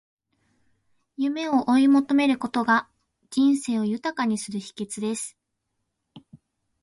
[1.15, 2.89] 夢を追い求めることが、
[3.29, 5.37] 人生を豊かにする秘訣です。